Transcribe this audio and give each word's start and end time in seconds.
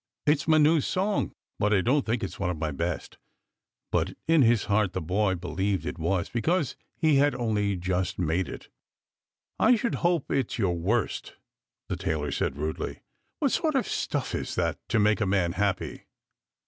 "It's 0.25 0.47
my 0.47 0.57
new 0.57 0.81
song, 0.81 1.31
but 1.59 1.71
I 1.71 1.81
don't 1.81 2.07
think 2.07 2.23
it's 2.23 2.39
one 2.39 2.49
of 2.49 2.57
iny 2.57 2.75
best." 2.75 3.19
But 3.91 4.15
in 4.27 4.41
his 4.41 4.63
heart 4.63 4.93
the 4.93 4.99
boy 4.99 5.35
THE 5.35 5.41
POET'S 5.41 5.45
ALLEGORY 5.45 5.55
211 5.77 5.77
believed 5.77 5.85
it 5.85 6.01
was, 6.01 6.29
because 6.29 6.75
he 6.95 7.15
had 7.17 7.35
only 7.35 7.75
just 7.75 8.17
made 8.17 8.49
it." 8.49 8.69
I 9.69 9.75
should 9.75 9.93
hope 10.01 10.31
it's 10.31 10.57
your 10.57 10.75
worst," 10.75 11.35
the 11.87 11.97
tailor 11.97 12.31
said 12.31 12.57
rudely." 12.57 13.01
What 13.41 13.51
sort 13.51 13.75
of 13.75 13.87
stuff 13.87 14.33
is 14.33 14.55
that 14.55 14.79
to 14.89 14.97
make 14.97 15.21
a 15.21 15.27
man 15.27 15.51
happy?" 15.51 16.05